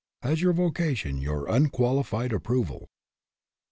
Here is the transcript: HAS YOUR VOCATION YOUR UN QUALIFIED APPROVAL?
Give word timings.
HAS 0.23 0.41
YOUR 0.41 0.51
VOCATION 0.53 1.19
YOUR 1.21 1.47
UN 1.47 1.69
QUALIFIED 1.69 2.33
APPROVAL? 2.33 2.89